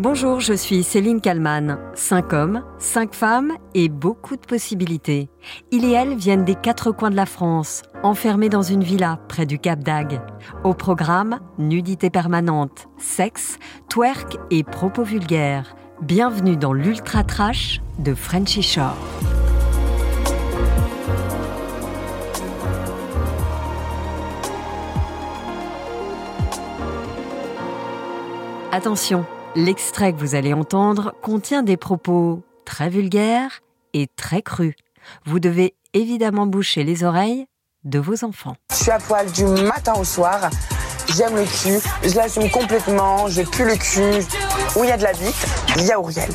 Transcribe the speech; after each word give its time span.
Bonjour, 0.00 0.38
je 0.38 0.52
suis 0.52 0.84
Céline 0.84 1.20
Kalman. 1.20 1.76
Cinq 1.94 2.32
hommes, 2.32 2.62
cinq 2.78 3.14
femmes 3.14 3.54
et 3.74 3.88
beaucoup 3.88 4.36
de 4.36 4.46
possibilités. 4.46 5.28
Il 5.72 5.84
et 5.84 5.90
elle 5.90 6.14
viennent 6.14 6.44
des 6.44 6.54
quatre 6.54 6.92
coins 6.92 7.10
de 7.10 7.16
la 7.16 7.26
France, 7.26 7.82
enfermés 8.04 8.48
dans 8.48 8.62
une 8.62 8.84
villa 8.84 9.18
près 9.26 9.44
du 9.44 9.58
Cap 9.58 9.80
d'Agde. 9.80 10.20
Au 10.62 10.72
programme, 10.72 11.40
nudité 11.58 12.10
permanente, 12.10 12.86
sexe, 12.96 13.58
twerk 13.88 14.38
et 14.52 14.62
propos 14.62 15.02
vulgaires. 15.02 15.74
Bienvenue 16.00 16.56
dans 16.56 16.72
l'ultra 16.72 17.24
trash 17.24 17.80
de 17.98 18.14
Frenchy 18.14 18.62
Shore. 18.62 18.94
Attention, 28.70 29.26
l'extrait 29.54 30.12
que 30.12 30.18
vous 30.18 30.34
allez 30.34 30.52
entendre 30.52 31.14
contient 31.22 31.62
des 31.62 31.76
propos 31.76 32.42
très 32.64 32.88
vulgaires 32.88 33.60
et 33.94 34.06
très 34.16 34.42
crus. 34.42 34.74
Vous 35.24 35.40
devez 35.40 35.74
évidemment 35.94 36.46
boucher 36.46 36.84
les 36.84 37.04
oreilles 37.04 37.46
de 37.84 37.98
vos 37.98 38.24
enfants. 38.24 38.56
Je 38.70 38.76
suis 38.76 38.90
à 38.90 38.98
poil 38.98 39.30
du 39.32 39.44
matin 39.44 39.94
au 39.98 40.04
soir. 40.04 40.50
J'aime 41.16 41.36
le 41.36 41.44
cul, 41.44 41.80
je 42.02 42.14
l'assume 42.16 42.50
complètement, 42.50 43.28
je 43.28 43.42
pue 43.42 43.64
le 43.64 43.76
cul. 43.76 44.26
Où 44.76 44.84
il 44.84 44.90
y 44.90 44.92
a 44.92 44.98
de 44.98 45.04
la 45.04 45.12
bite, 45.12 45.46
il 45.76 45.86
y 45.86 45.92
a 45.92 45.98
Auriel. 45.98 46.28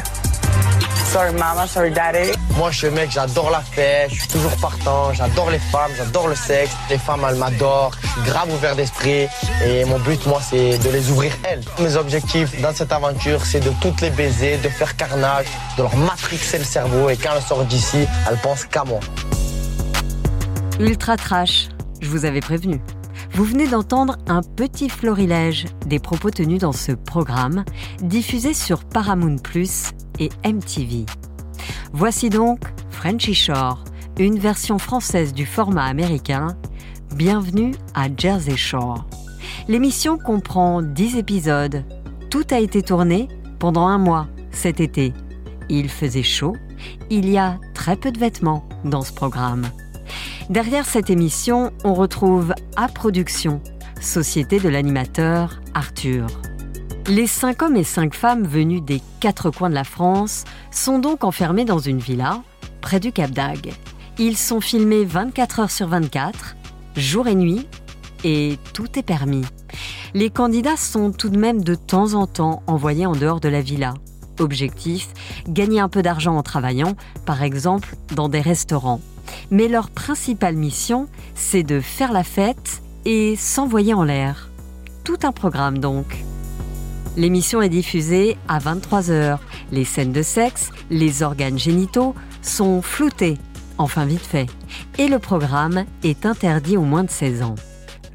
Sorry 1.13 1.31
mama, 1.33 1.67
sorry 1.67 1.91
daddy. 1.91 2.31
Moi, 2.57 2.71
je 2.71 2.77
suis 2.79 2.87
un 2.87 2.89
mec, 2.89 3.11
j'adore 3.11 3.51
la 3.51 3.61
fête, 3.61 4.09
je 4.09 4.15
suis 4.21 4.27
toujours 4.29 4.57
partant, 4.57 5.13
j'adore 5.13 5.51
les 5.51 5.59
femmes, 5.59 5.91
j'adore 5.95 6.27
le 6.27 6.33
sexe. 6.33 6.71
Les 6.89 6.97
femmes, 6.97 7.23
elles 7.29 7.35
m'adorent, 7.35 7.91
je 8.01 8.07
suis 8.07 8.21
grave 8.23 8.51
ouvert 8.51 8.75
d'esprit. 8.75 9.27
Et 9.63 9.85
mon 9.85 9.99
but, 9.99 10.25
moi, 10.25 10.41
c'est 10.41 10.79
de 10.79 10.89
les 10.89 11.11
ouvrir 11.11 11.31
elles. 11.43 11.61
Mes 11.77 11.95
objectifs 11.97 12.59
dans 12.61 12.73
cette 12.73 12.91
aventure, 12.91 13.45
c'est 13.45 13.59
de 13.59 13.69
toutes 13.79 14.01
les 14.01 14.09
baiser, 14.09 14.57
de 14.57 14.69
faire 14.69 14.95
carnage, 14.95 15.45
de 15.77 15.83
leur 15.83 15.95
matrixer 15.95 16.57
le 16.57 16.63
cerveau. 16.63 17.07
Et 17.11 17.15
quand 17.15 17.29
elles 17.35 17.43
sortent 17.43 17.67
d'ici, 17.67 18.07
elles 18.27 18.39
pensent 18.39 18.65
qu'à 18.65 18.83
moi. 18.83 18.99
Ultra 20.79 21.15
trash, 21.15 21.67
je 22.01 22.09
vous 22.09 22.25
avais 22.25 22.41
prévenu. 22.41 22.81
Vous 23.35 23.45
venez 23.45 23.67
d'entendre 23.67 24.17
un 24.27 24.43
petit 24.43 24.89
florilège 24.89 25.65
des 25.87 25.97
propos 25.97 26.29
tenus 26.29 26.59
dans 26.59 26.71
ce 26.71 26.91
programme, 26.91 27.65
diffusé 27.99 28.53
sur 28.53 28.85
Paramount 28.85 29.37
Plus 29.37 29.89
et 30.19 30.29
MTV. 30.45 31.07
Voici 31.93 32.29
donc 32.29 32.59
Frenchy 32.91 33.33
Shore, 33.33 33.83
une 34.19 34.37
version 34.37 34.77
française 34.77 35.33
du 35.33 35.47
format 35.47 35.85
américain. 35.85 36.55
Bienvenue 37.15 37.73
à 37.95 38.05
Jersey 38.15 38.55
Shore. 38.55 39.03
L'émission 39.67 40.19
comprend 40.19 40.83
10 40.83 41.17
épisodes. 41.17 41.83
Tout 42.29 42.45
a 42.51 42.59
été 42.59 42.83
tourné 42.83 43.29
pendant 43.57 43.87
un 43.87 43.97
mois 43.97 44.27
cet 44.51 44.79
été. 44.79 45.11
Il 45.69 45.89
faisait 45.89 46.21
chaud. 46.21 46.55
Il 47.09 47.27
y 47.27 47.39
a 47.39 47.57
très 47.73 47.95
peu 47.95 48.11
de 48.11 48.19
vêtements 48.19 48.67
dans 48.85 49.01
ce 49.01 49.11
programme. 49.11 49.65
Derrière 50.49 50.85
cette 50.85 51.09
émission, 51.09 51.71
on 51.85 51.93
retrouve 51.93 52.53
A 52.75 52.89
Production, 52.89 53.61
société 54.01 54.59
de 54.59 54.67
l'animateur 54.67 55.61
Arthur. 55.73 56.27
Les 57.07 57.27
cinq 57.27 57.61
hommes 57.61 57.77
et 57.77 57.85
cinq 57.85 58.13
femmes 58.13 58.45
venus 58.45 58.81
des 58.81 59.01
quatre 59.21 59.51
coins 59.51 59.69
de 59.69 59.75
la 59.75 59.85
France 59.85 60.43
sont 60.69 60.99
donc 60.99 61.23
enfermés 61.23 61.63
dans 61.63 61.79
une 61.79 61.99
villa 61.99 62.41
près 62.81 62.99
du 62.99 63.13
Cap 63.13 63.31
d'Agde. 63.31 63.69
Ils 64.19 64.35
sont 64.35 64.59
filmés 64.59 65.05
24 65.05 65.59
heures 65.61 65.71
sur 65.71 65.87
24, 65.87 66.57
jour 66.97 67.27
et 67.27 67.35
nuit, 67.35 67.65
et 68.25 68.57
tout 68.73 68.99
est 68.99 69.03
permis. 69.03 69.45
Les 70.13 70.29
candidats 70.29 70.77
sont 70.77 71.13
tout 71.13 71.29
de 71.29 71.39
même 71.39 71.63
de 71.63 71.75
temps 71.75 72.15
en 72.15 72.27
temps 72.27 72.63
envoyés 72.67 73.05
en 73.05 73.13
dehors 73.13 73.39
de 73.39 73.49
la 73.49 73.61
villa. 73.61 73.93
Objectif, 74.39 75.07
gagner 75.47 75.79
un 75.79 75.89
peu 75.89 76.01
d'argent 76.01 76.35
en 76.35 76.43
travaillant, 76.43 76.95
par 77.25 77.43
exemple 77.43 77.95
dans 78.13 78.27
des 78.27 78.41
restaurants. 78.41 78.99
Mais 79.51 79.67
leur 79.67 79.89
principale 79.89 80.55
mission, 80.55 81.07
c'est 81.35 81.63
de 81.63 81.79
faire 81.79 82.11
la 82.11 82.23
fête 82.23 82.81
et 83.05 83.35
s'envoyer 83.35 83.93
en 83.93 84.03
l'air. 84.03 84.49
Tout 85.03 85.19
un 85.23 85.31
programme 85.31 85.79
donc. 85.79 86.23
L'émission 87.15 87.61
est 87.61 87.69
diffusée 87.69 88.37
à 88.47 88.59
23h. 88.59 89.37
Les 89.71 89.85
scènes 89.85 90.13
de 90.13 90.23
sexe, 90.23 90.71
les 90.89 91.21
organes 91.21 91.59
génitaux 91.59 92.15
sont 92.41 92.81
floutés, 92.81 93.37
enfin 93.77 94.05
vite 94.05 94.25
fait. 94.25 94.47
Et 94.97 95.07
le 95.07 95.19
programme 95.19 95.85
est 96.03 96.25
interdit 96.25 96.77
aux 96.77 96.83
moins 96.83 97.03
de 97.03 97.11
16 97.11 97.43
ans. 97.43 97.55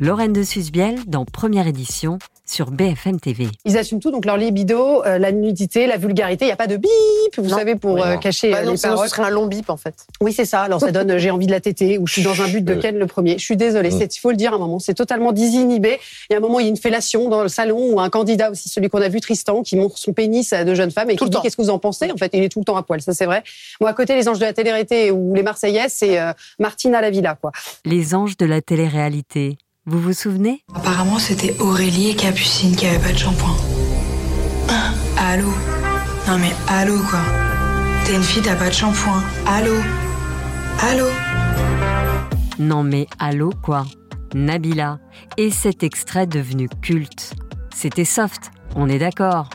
Lorraine 0.00 0.32
de 0.32 0.42
Susbiel 0.42 1.04
dans 1.06 1.24
première 1.24 1.66
édition 1.66 2.18
sur 2.50 2.70
BFM 2.70 3.20
TV. 3.20 3.48
Ils 3.64 3.76
assument 3.78 4.00
tout, 4.00 4.10
donc 4.10 4.24
leur 4.24 4.36
libido, 4.36 5.04
euh, 5.04 5.18
la 5.18 5.32
nudité, 5.32 5.86
la 5.86 5.96
vulgarité. 5.96 6.44
Il 6.44 6.48
n'y 6.48 6.52
a 6.52 6.56
pas 6.56 6.66
de 6.66 6.76
bip, 6.76 6.90
vous 7.38 7.48
savez, 7.48 7.74
pour 7.76 8.04
euh, 8.04 8.16
cacher 8.16 8.50
Bah 8.50 8.62
non, 8.64 8.72
les 8.72 8.76
sinon, 8.76 8.92
paroles. 8.94 9.08
ce 9.08 9.14
serait 9.14 9.26
un 9.26 9.30
long 9.30 9.46
bip 9.46 9.70
en 9.70 9.76
fait. 9.76 10.06
Oui, 10.20 10.32
c'est 10.32 10.44
ça. 10.44 10.62
Alors 10.62 10.80
ça 10.80 10.90
donne 10.92 11.18
j'ai 11.18 11.30
envie 11.30 11.46
de 11.46 11.52
la 11.52 11.60
téter 11.60 11.98
ou 11.98 12.06
je 12.06 12.12
suis 12.14 12.22
dans 12.22 12.40
un 12.42 12.48
but 12.48 12.64
de 12.64 12.74
Ken 12.74 12.96
le 12.98 13.06
premier. 13.06 13.38
Je 13.38 13.44
suis 13.44 13.56
désolée, 13.56 13.90
c'est 13.90 14.14
il 14.16 14.18
faut 14.20 14.30
le 14.30 14.36
dire 14.36 14.52
à 14.52 14.56
un 14.56 14.58
moment, 14.58 14.78
c'est 14.78 14.94
totalement 14.94 15.32
désinhibé. 15.32 15.98
Il 16.30 16.32
y 16.32 16.34
a 16.34 16.38
un 16.38 16.40
moment, 16.40 16.60
il 16.60 16.64
y 16.64 16.66
a 16.66 16.70
une 16.70 16.76
fellation 16.76 17.28
dans 17.28 17.42
le 17.42 17.48
salon 17.48 17.92
ou 17.94 18.00
un 18.00 18.10
candidat 18.10 18.50
aussi, 18.50 18.68
celui 18.68 18.88
qu'on 18.88 19.02
a 19.02 19.08
vu 19.08 19.20
Tristan, 19.20 19.62
qui 19.62 19.76
montre 19.76 19.98
son 19.98 20.12
pénis 20.12 20.52
à 20.52 20.64
deux 20.64 20.74
jeunes 20.74 20.90
femmes 20.90 21.10
et 21.10 21.16
Tout 21.16 21.24
qui 21.24 21.30
dit 21.30 21.38
qu'est-ce 21.42 21.56
que 21.56 21.62
vous 21.62 21.70
en 21.70 21.78
pensez. 21.78 22.10
En 22.10 22.16
fait, 22.16 22.30
il 22.32 22.42
est 22.42 22.48
tout 22.48 22.60
le 22.60 22.64
temps 22.64 22.76
à 22.76 22.82
poil, 22.82 23.00
ça 23.02 23.12
c'est 23.14 23.26
vrai. 23.26 23.42
Moi, 23.80 23.90
à 23.90 23.92
côté, 23.94 24.14
les 24.14 24.28
anges 24.28 24.38
de 24.38 24.44
la 24.44 24.52
télé-réalité 24.52 25.10
ou 25.10 25.34
les 25.34 25.42
Marseillaises, 25.42 25.92
c'est 25.94 26.18
euh, 26.18 26.32
Martine 26.58 26.94
à 26.94 27.00
la 27.00 27.10
villa, 27.10 27.36
quoi. 27.40 27.52
Les 27.84 28.14
anges 28.14 28.36
de 28.36 28.46
la 28.46 28.60
télé-réalité. 28.60 29.58
Vous 29.90 30.00
vous 30.00 30.12
souvenez? 30.12 30.62
Apparemment, 30.74 31.18
c'était 31.18 31.58
Aurélie 31.60 32.10
et 32.10 32.14
Capucine 32.14 32.76
qui 32.76 32.86
avaient 32.86 32.98
pas 32.98 33.10
de 33.10 33.16
shampoing. 33.16 33.56
Ah, 34.68 34.92
Allô? 35.30 35.48
Non 36.26 36.36
mais 36.38 36.52
allô 36.68 36.98
quoi? 37.08 37.20
T'es 38.04 38.14
une 38.14 38.22
fille, 38.22 38.42
t'as 38.42 38.54
pas 38.54 38.68
de 38.68 38.74
shampoing. 38.74 39.22
Allô? 39.46 39.76
Allô? 40.82 41.06
Non 42.58 42.82
mais 42.82 43.06
allô 43.18 43.50
quoi? 43.62 43.86
Nabila. 44.34 44.98
Et 45.38 45.50
cet 45.50 45.82
extrait 45.82 46.26
devenu 46.26 46.68
culte. 46.82 47.32
C'était 47.74 48.04
soft, 48.04 48.50
on 48.76 48.90
est 48.90 48.98
d'accord. 48.98 49.48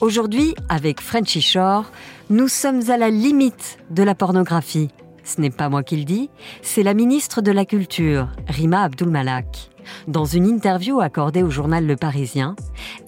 Aujourd'hui, 0.00 0.54
avec 0.68 1.00
Frenchy 1.00 1.42
Shore, 1.42 1.86
nous 2.30 2.46
sommes 2.46 2.88
à 2.90 2.96
la 2.96 3.10
limite 3.10 3.78
de 3.90 4.04
la 4.04 4.14
pornographie. 4.14 4.90
Ce 5.24 5.40
n'est 5.40 5.50
pas 5.50 5.68
moi 5.68 5.82
qui 5.82 5.96
le 5.96 6.04
dis, 6.04 6.30
c'est 6.62 6.82
la 6.82 6.94
ministre 6.94 7.40
de 7.40 7.50
la 7.50 7.64
Culture, 7.64 8.28
Rima 8.46 8.82
Abdulmalak. 8.82 9.70
Dans 10.06 10.24
une 10.24 10.46
interview 10.46 11.00
accordée 11.00 11.42
au 11.42 11.50
journal 11.50 11.86
Le 11.86 11.96
Parisien, 11.96 12.56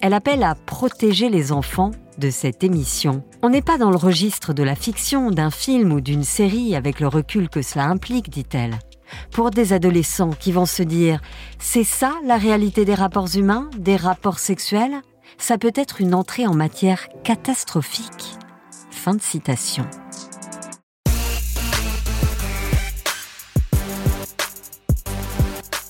elle 0.01 0.13
appelle 0.13 0.43
à 0.43 0.55
protéger 0.55 1.29
les 1.29 1.51
enfants 1.51 1.91
de 2.17 2.29
cette 2.29 2.63
émission. 2.63 3.23
On 3.41 3.49
n'est 3.49 3.61
pas 3.61 3.77
dans 3.77 3.91
le 3.91 3.97
registre 3.97 4.53
de 4.53 4.63
la 4.63 4.75
fiction, 4.75 5.31
d'un 5.31 5.51
film 5.51 5.91
ou 5.93 6.01
d'une 6.01 6.23
série 6.23 6.75
avec 6.75 6.99
le 6.99 7.07
recul 7.07 7.49
que 7.49 7.61
cela 7.61 7.85
implique, 7.85 8.29
dit-elle. 8.29 8.79
Pour 9.31 9.51
des 9.51 9.73
adolescents 9.73 10.31
qui 10.31 10.51
vont 10.51 10.65
se 10.65 10.83
dire 10.83 11.21
C'est 11.59 11.83
ça 11.83 12.13
la 12.25 12.37
réalité 12.37 12.83
des 12.83 12.95
rapports 12.95 13.35
humains, 13.35 13.69
des 13.77 13.95
rapports 13.95 14.39
sexuels? 14.39 15.01
Ça 15.37 15.57
peut 15.57 15.73
être 15.75 16.01
une 16.01 16.15
entrée 16.15 16.47
en 16.47 16.53
matière 16.55 17.07
catastrophique. 17.23 18.37
Fin 18.89 19.13
de 19.13 19.21
citation. 19.21 19.85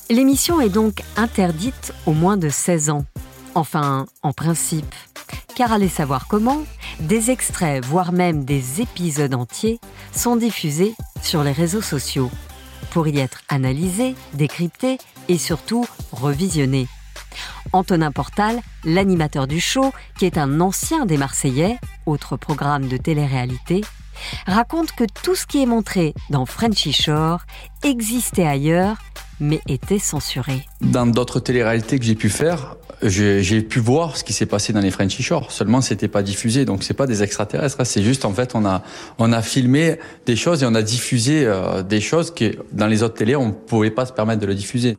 L'émission 0.09 0.61
est 0.61 0.69
donc 0.69 1.03
interdite 1.17 1.93
aux 2.05 2.13
moins 2.13 2.37
de 2.37 2.47
16 2.47 2.91
ans. 2.91 3.05
Enfin, 3.55 4.05
en 4.23 4.31
principe. 4.31 4.95
Car 5.53 5.73
allez 5.73 5.89
savoir 5.89 6.27
comment, 6.27 6.63
des 7.01 7.29
extraits, 7.29 7.83
voire 7.83 8.13
même 8.13 8.45
des 8.45 8.79
épisodes 8.79 9.33
entiers, 9.33 9.81
sont 10.13 10.37
diffusés 10.37 10.95
sur 11.21 11.43
les 11.43 11.51
réseaux 11.51 11.81
sociaux 11.81 12.31
pour 12.91 13.09
y 13.09 13.19
être 13.19 13.41
analysés, 13.49 14.15
décryptés 14.33 14.97
et 15.27 15.37
surtout 15.37 15.85
revisionnés. 16.13 16.87
Antonin 17.73 18.13
Portal, 18.13 18.61
l'animateur 18.85 19.45
du 19.45 19.59
show, 19.59 19.91
qui 20.17 20.25
est 20.25 20.37
un 20.37 20.61
ancien 20.61 21.05
des 21.05 21.17
Marseillais, 21.17 21.79
autre 22.05 22.37
programme 22.37 22.87
de 22.87 22.95
télé-réalité, 22.95 23.81
raconte 24.45 24.93
que 24.93 25.03
tout 25.21 25.35
ce 25.35 25.45
qui 25.45 25.61
est 25.61 25.65
montré 25.67 26.13
dans 26.29 26.45
Frenchy 26.45 26.93
Shore 26.93 27.41
existait 27.83 28.47
ailleurs, 28.47 28.95
mais 29.39 29.61
était 29.67 29.99
censuré. 29.99 30.65
Dans 30.81 31.05
d'autres 31.05 31.39
téléréalités 31.39 31.99
que 31.99 32.05
j'ai 32.05 32.15
pu 32.15 32.29
faire, 32.29 32.75
j'ai 33.03 33.61
pu 33.61 33.79
voir 33.79 34.17
ce 34.17 34.23
qui 34.23 34.33
s'est 34.33 34.45
passé 34.45 34.73
dans 34.73 34.79
les 34.79 34.91
Frenchy 34.91 35.21
Shore. 35.21 35.51
Seulement, 35.51 35.81
c'était 35.81 36.07
pas 36.07 36.23
diffusé, 36.23 36.65
donc 36.65 36.83
c'est 36.83 36.93
pas 36.95 37.05
des 37.05 37.21
extraterrestres. 37.23 37.77
hein. 37.79 37.85
C'est 37.85 38.01
juste 38.03 38.25
en 38.25 38.33
fait, 38.33 38.55
on 38.55 38.65
a 38.65 38.81
on 39.19 39.31
a 39.31 39.41
filmé 39.41 39.99
des 40.25 40.35
choses 40.35 40.63
et 40.63 40.65
on 40.65 40.75
a 40.75 40.81
diffusé 40.81 41.45
euh, 41.45 41.83
des 41.83 42.01
choses 42.01 42.33
que 42.33 42.55
dans 42.71 42.87
les 42.87 43.03
autres 43.03 43.15
télés, 43.15 43.35
on 43.35 43.51
pouvait 43.51 43.91
pas 43.91 44.05
se 44.05 44.13
permettre 44.13 44.41
de 44.41 44.47
le 44.47 44.55
diffuser. 44.55 44.97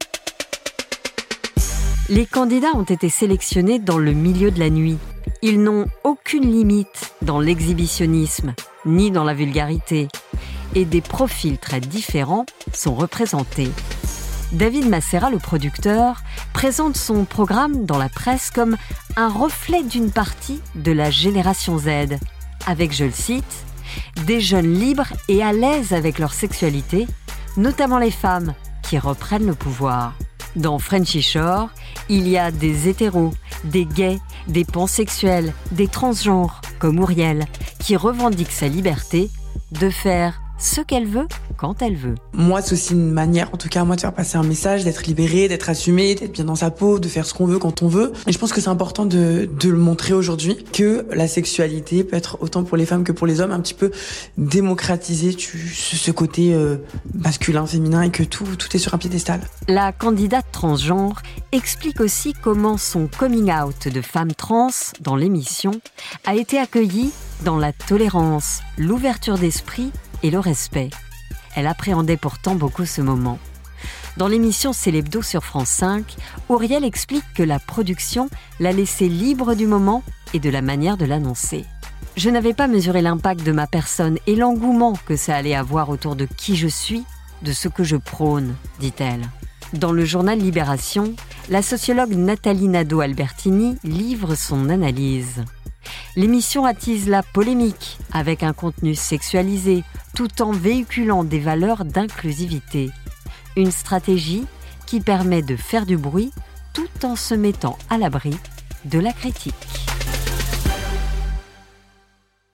Les 2.08 2.24
candidats 2.24 2.74
ont 2.74 2.84
été 2.84 3.10
sélectionnés 3.10 3.78
dans 3.78 3.98
le 3.98 4.12
milieu 4.12 4.50
de 4.50 4.58
la 4.58 4.70
nuit. 4.70 4.96
Ils 5.42 5.62
n'ont 5.62 5.86
aucune 6.04 6.50
limite 6.50 7.12
dans 7.20 7.38
l'exhibitionnisme, 7.38 8.54
ni 8.86 9.10
dans 9.10 9.24
la 9.24 9.34
vulgarité. 9.34 10.08
Et 10.74 10.84
des 10.84 11.00
profils 11.02 11.58
très 11.58 11.80
différents 11.80 12.46
sont 12.72 12.94
représentés. 12.94 13.70
David 14.52 14.88
Massera, 14.88 15.30
le 15.30 15.38
producteur, 15.38 16.22
présente 16.54 16.96
son 16.96 17.24
programme 17.24 17.84
dans 17.84 17.98
la 17.98 18.08
presse 18.08 18.50
comme 18.50 18.76
un 19.16 19.28
reflet 19.28 19.82
d'une 19.82 20.10
partie 20.10 20.60
de 20.74 20.90
la 20.90 21.10
génération 21.10 21.78
Z, 21.78 22.16
avec, 22.66 22.92
je 22.94 23.04
le 23.04 23.12
cite, 23.12 23.44
des 24.24 24.40
jeunes 24.40 24.72
libres 24.72 25.12
et 25.28 25.42
à 25.42 25.52
l'aise 25.52 25.92
avec 25.92 26.18
leur 26.18 26.32
sexualité, 26.32 27.06
notamment 27.58 27.98
les 27.98 28.10
femmes 28.10 28.54
qui 28.82 28.98
reprennent 28.98 29.46
le 29.46 29.54
pouvoir. 29.54 30.14
Dans 30.56 30.78
Frenchy 30.78 31.20
Shore, 31.20 31.68
il 32.08 32.26
y 32.26 32.38
a 32.38 32.50
des 32.50 32.88
hétéros, 32.88 33.34
des 33.64 33.84
gays, 33.84 34.18
des 34.46 34.64
pansexuels, 34.64 35.52
des 35.72 35.88
transgenres, 35.88 36.62
comme 36.78 36.98
Ouriel, 36.98 37.44
qui 37.80 37.96
revendiquent 37.96 38.52
sa 38.52 38.68
liberté 38.68 39.30
de 39.72 39.90
faire 39.90 40.40
ce 40.58 40.80
qu'elle 40.80 41.06
veut 41.06 41.26
quand 41.56 41.82
elle 41.82 41.96
veut. 41.96 42.14
Moi, 42.32 42.62
c'est 42.62 42.74
aussi 42.74 42.92
une 42.92 43.10
manière, 43.10 43.52
en 43.52 43.56
tout 43.56 43.68
cas, 43.68 43.84
moi, 43.84 43.96
de 43.96 44.00
faire 44.00 44.12
passer 44.12 44.36
un 44.36 44.42
message, 44.42 44.84
d'être 44.84 45.04
libéré, 45.06 45.48
d'être 45.48 45.68
assumé, 45.68 46.14
d'être 46.14 46.32
bien 46.32 46.44
dans 46.44 46.54
sa 46.54 46.70
peau, 46.70 46.98
de 46.98 47.08
faire 47.08 47.26
ce 47.26 47.34
qu'on 47.34 47.46
veut 47.46 47.58
quand 47.58 47.82
on 47.82 47.88
veut. 47.88 48.12
Et 48.26 48.32
je 48.32 48.38
pense 48.38 48.52
que 48.52 48.60
c'est 48.60 48.68
important 48.68 49.06
de, 49.06 49.48
de 49.58 49.68
le 49.68 49.78
montrer 49.78 50.14
aujourd'hui 50.14 50.64
que 50.72 51.06
la 51.12 51.28
sexualité 51.28 52.04
peut 52.04 52.16
être 52.16 52.38
autant 52.40 52.64
pour 52.64 52.76
les 52.76 52.86
femmes 52.86 53.04
que 53.04 53.12
pour 53.12 53.26
les 53.26 53.40
hommes, 53.40 53.52
un 53.52 53.60
petit 53.60 53.74
peu 53.74 53.90
démocratiser 54.36 55.34
tu, 55.34 55.68
ce 55.68 56.10
côté 56.10 56.54
euh, 56.54 56.76
masculin, 57.14 57.66
féminin 57.66 58.02
et 58.02 58.10
que 58.10 58.22
tout, 58.22 58.44
tout 58.56 58.74
est 58.74 58.78
sur 58.78 58.94
un 58.94 58.98
piédestal. 58.98 59.40
La 59.68 59.92
candidate 59.92 60.46
transgenre 60.52 61.22
explique 61.52 62.00
aussi 62.00 62.34
comment 62.42 62.76
son 62.76 63.08
coming 63.08 63.52
out 63.52 63.88
de 63.88 64.00
femme 64.00 64.32
trans 64.32 64.68
dans 65.00 65.16
l'émission 65.16 65.72
a 66.26 66.34
été 66.34 66.58
accueilli 66.58 67.10
dans 67.44 67.56
la 67.56 67.72
tolérance, 67.72 68.60
l'ouverture 68.76 69.38
d'esprit 69.38 69.92
et 70.22 70.30
le 70.30 70.38
respect. 70.38 70.90
Elle 71.54 71.66
appréhendait 71.66 72.16
pourtant 72.16 72.54
beaucoup 72.54 72.86
ce 72.86 73.00
moment. 73.00 73.38
Dans 74.16 74.28
l'émission 74.28 74.72
C'est 74.72 74.90
l'hebdo 74.90 75.22
sur 75.22 75.44
France 75.44 75.68
5, 75.68 76.16
Auriel 76.48 76.84
explique 76.84 77.24
que 77.34 77.42
la 77.42 77.58
production 77.58 78.28
l'a 78.58 78.72
laissé 78.72 79.08
libre 79.08 79.54
du 79.54 79.66
moment 79.66 80.02
et 80.34 80.40
de 80.40 80.50
la 80.50 80.62
manière 80.62 80.96
de 80.96 81.04
l'annoncer. 81.04 81.64
Je 82.16 82.30
n'avais 82.30 82.54
pas 82.54 82.66
mesuré 82.66 83.00
l'impact 83.00 83.44
de 83.44 83.52
ma 83.52 83.68
personne 83.68 84.18
et 84.26 84.34
l'engouement 84.34 84.94
que 85.06 85.14
ça 85.14 85.36
allait 85.36 85.54
avoir 85.54 85.88
autour 85.88 86.16
de 86.16 86.26
qui 86.26 86.56
je 86.56 86.66
suis, 86.66 87.04
de 87.42 87.52
ce 87.52 87.68
que 87.68 87.84
je 87.84 87.96
prône, 87.96 88.56
dit-elle. 88.80 89.28
Dans 89.74 89.92
le 89.92 90.04
journal 90.04 90.38
Libération, 90.38 91.14
la 91.48 91.62
sociologue 91.62 92.14
Nathalie 92.14 92.68
Nadeau-Albertini 92.68 93.76
livre 93.84 94.34
son 94.34 94.68
analyse. 94.68 95.44
L'émission 96.16 96.64
attise 96.64 97.08
la 97.08 97.22
polémique 97.22 97.98
avec 98.12 98.42
un 98.42 98.52
contenu 98.52 98.94
sexualisé 98.94 99.84
tout 100.14 100.42
en 100.42 100.52
véhiculant 100.52 101.24
des 101.24 101.38
valeurs 101.38 101.84
d'inclusivité. 101.84 102.90
Une 103.56 103.70
stratégie 103.70 104.46
qui 104.86 105.00
permet 105.00 105.42
de 105.42 105.56
faire 105.56 105.86
du 105.86 105.96
bruit 105.96 106.32
tout 106.72 106.88
en 107.04 107.16
se 107.16 107.34
mettant 107.34 107.78
à 107.90 107.98
l'abri 107.98 108.36
de 108.84 108.98
la 108.98 109.12
critique. 109.12 109.87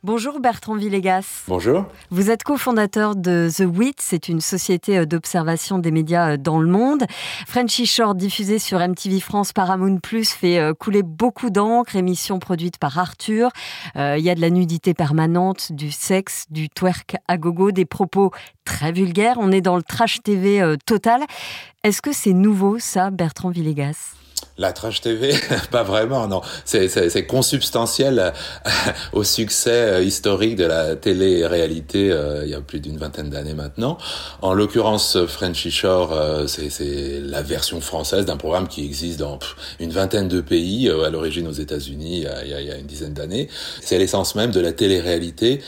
Bonjour 0.04 0.38
Bertrand 0.38 0.74
Villegas. 0.74 1.44
Bonjour. 1.48 1.86
Vous 2.10 2.30
êtes 2.30 2.42
cofondateur 2.42 3.16
de 3.16 3.48
The 3.50 3.60
Wit, 3.60 3.96
c'est 4.02 4.28
une 4.28 4.42
société 4.42 4.98
euh, 4.98 5.06
d'observation 5.06 5.78
des 5.78 5.90
médias 5.90 6.32
euh, 6.32 6.36
dans 6.36 6.60
le 6.60 6.68
monde. 6.68 7.04
Frenchy 7.46 7.86
Short, 7.86 8.14
diffusé 8.14 8.58
sur 8.58 8.80
MTV 8.80 9.20
France 9.20 9.54
Paramount 9.54 9.96
Plus, 9.96 10.30
fait 10.30 10.58
euh, 10.58 10.74
couler 10.74 11.02
beaucoup 11.02 11.48
d'encre, 11.48 11.96
émission 11.96 12.38
produite 12.38 12.76
par 12.76 12.98
Arthur. 12.98 13.48
Il 13.96 14.20
y 14.20 14.28
a 14.28 14.34
de 14.34 14.42
la 14.42 14.50
nudité 14.50 14.92
permanente, 14.92 15.72
du 15.72 15.90
sexe, 15.90 16.44
du 16.50 16.68
twerk 16.68 17.16
à 17.26 17.38
gogo, 17.38 17.70
des 17.70 17.86
propos 17.86 18.30
très 18.66 18.92
vulgaires. 18.92 19.36
On 19.38 19.52
est 19.52 19.62
dans 19.62 19.76
le 19.76 19.82
trash 19.82 20.22
TV 20.22 20.76
total. 20.84 21.22
Est-ce 21.82 22.02
que 22.02 22.12
c'est 22.12 22.34
nouveau 22.34 22.78
ça, 22.78 23.10
Bertrand 23.10 23.48
Villegas? 23.48 24.16
La 24.56 24.72
trash 24.72 25.00
TV, 25.00 25.34
pas 25.70 25.82
vraiment, 25.82 26.28
non. 26.28 26.40
C'est 26.64 27.26
consubstantiel 27.26 28.18
euh, 28.18 28.30
au 29.12 29.24
succès 29.24 29.70
euh, 29.70 30.02
historique 30.02 30.56
de 30.56 30.64
la 30.64 30.94
télé-réalité 30.94 32.10
euh, 32.12 32.44
il 32.44 32.50
y 32.50 32.54
a 32.54 32.60
plus 32.60 32.80
d'une 32.80 32.96
vingtaine 32.96 33.30
d'années 33.30 33.54
maintenant. 33.54 33.98
En 34.42 34.54
l'occurrence, 34.54 35.18
Frenchy 35.26 35.70
Shore, 35.70 36.16
c'est 36.46 37.20
la 37.20 37.42
version 37.42 37.80
française 37.80 38.26
d'un 38.26 38.36
programme 38.36 38.68
qui 38.68 38.84
existe 38.84 39.18
dans 39.18 39.38
une 39.80 39.90
vingtaine 39.90 40.28
de 40.28 40.40
pays, 40.40 40.88
à 40.88 41.10
l'origine 41.10 41.48
aux 41.48 41.52
États-Unis 41.52 42.22
il, 42.22 42.30
il 42.44 42.66
y 42.66 42.70
a 42.70 42.76
une 42.76 42.86
dizaine 42.86 43.14
d'années. 43.14 43.48
C'est 43.80 43.98
l'essence 43.98 44.34
même 44.34 44.50
de 44.50 44.60
la 44.60 44.72
télé-réalité 44.72 45.60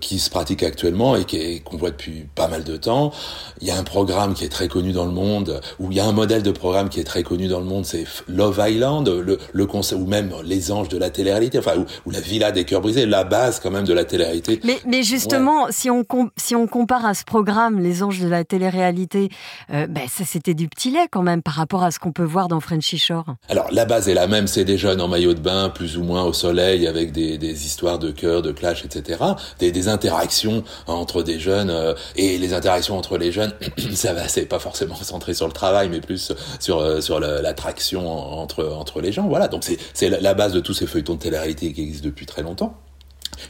qui 0.00 0.18
se 0.18 0.30
pratique 0.30 0.62
actuellement 0.62 1.16
et 1.16 1.60
qu'on 1.60 1.76
voit 1.76 1.90
depuis 1.90 2.26
pas 2.34 2.48
mal 2.48 2.64
de 2.64 2.76
temps. 2.76 3.12
Il 3.60 3.68
y 3.68 3.70
a 3.70 3.76
un 3.76 3.84
programme 3.84 4.34
qui 4.34 4.44
est 4.44 4.48
très 4.48 4.68
connu 4.68 4.92
dans 4.92 5.04
le 5.04 5.12
monde, 5.12 5.60
ou 5.78 5.90
il 5.90 5.96
y 5.96 6.00
a 6.00 6.06
un 6.06 6.12
modèle 6.12 6.42
de 6.42 6.50
programme 6.50 6.88
qui 6.88 7.00
est 7.00 7.04
très 7.04 7.22
connu 7.22 7.48
dans 7.48 7.60
le 7.60 7.66
monde, 7.66 7.84
c'est 7.84 8.04
Love 8.28 8.60
Island, 8.66 9.08
le, 9.08 9.38
ou 9.54 10.06
même 10.06 10.32
Les 10.44 10.72
Anges 10.72 10.88
de 10.88 10.98
la 10.98 11.10
télé-réalité, 11.10 11.58
enfin, 11.58 11.84
ou, 12.06 12.10
La 12.10 12.20
Villa 12.20 12.52
des 12.52 12.64
cœurs 12.64 12.80
brisés, 12.80 13.06
la 13.06 13.24
base 13.24 13.60
quand 13.60 13.70
même 13.70 13.84
de 13.84 13.92
la 13.92 14.04
télé-réalité. 14.04 14.60
Mais, 14.64 14.78
mais 14.86 15.02
justement, 15.02 15.66
si, 15.70 15.90
on 15.90 16.04
si 16.36 16.54
on 16.54 16.66
compare 16.66 17.04
à 17.06 17.14
ce 17.14 17.24
programme, 17.24 17.78
Les 17.80 18.02
Anges 18.02 18.20
de 18.20 18.28
la 18.28 18.44
télé-réalité, 18.44 19.28
euh, 19.72 19.86
ben, 19.86 20.04
ça 20.08 20.24
c'était 20.24 20.54
du 20.54 20.68
petit 20.68 20.90
lait 20.90 21.08
quand 21.10 21.22
même 21.22 21.42
par 21.42 21.54
rapport 21.54 21.82
à 21.82 21.90
ce 21.90 21.98
qu'on 21.98 22.12
peut 22.12 22.24
voir 22.24 22.48
dans 22.48 22.60
Frenchy 22.60 22.98
Shore. 22.98 23.26
Alors 23.48 23.68
la 23.70 23.84
base 23.84 24.08
est 24.08 24.14
la 24.14 24.26
même, 24.26 24.46
c'est 24.46 24.64
des 24.64 24.78
jeunes 24.78 25.00
en 25.00 25.08
maillot 25.08 25.34
de 25.34 25.40
bain, 25.40 25.68
plus 25.68 25.96
ou 25.96 26.02
moins 26.02 26.24
au 26.24 26.32
soleil, 26.32 26.86
avec 26.86 27.12
des, 27.12 27.38
des 27.38 27.66
histoires 27.66 27.98
de 27.98 28.10
cœur, 28.10 28.42
de 28.42 28.52
clash, 28.52 28.84
etc. 28.84 29.22
Des, 29.58 29.72
des 29.72 29.88
interactions 29.90 30.64
entre 30.86 31.22
des 31.22 31.38
jeunes 31.38 31.70
euh, 31.70 31.94
et 32.16 32.38
les 32.38 32.54
interactions 32.54 32.96
entre 32.96 33.18
les 33.18 33.32
jeunes, 33.32 33.52
ça 33.94 34.12
va, 34.12 34.28
c'est 34.28 34.46
pas 34.46 34.58
forcément 34.58 34.94
centré 35.02 35.34
sur 35.34 35.46
le 35.46 35.52
travail, 35.52 35.88
mais 35.88 36.00
plus 36.00 36.32
sur 36.58 36.78
euh, 36.78 37.00
sur 37.00 37.20
l'attraction 37.20 38.08
entre 38.08 38.64
entre 38.64 39.00
les 39.00 39.12
gens. 39.12 39.28
Voilà, 39.28 39.48
donc 39.48 39.64
c'est 39.94 40.08
la 40.08 40.34
base 40.34 40.52
de 40.52 40.60
tous 40.60 40.74
ces 40.74 40.86
feuilletons 40.86 41.14
de 41.14 41.20
télé-réalité 41.20 41.72
qui 41.72 41.82
existent 41.82 42.06
depuis 42.06 42.26
très 42.26 42.42
longtemps. 42.42 42.76